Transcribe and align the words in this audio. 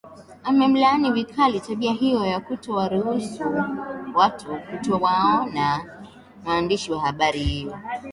amelaani 0.43 1.11
vikali 1.11 1.59
tabia 1.59 1.93
hiyo 1.93 2.25
ya 2.25 2.39
kutowaruhusu 2.39 3.43
watu 4.15 4.47
kutowaona 4.71 5.85
waandishi 6.45 6.91
wa 6.91 7.01
habari 7.01 7.69
hao 7.69 7.79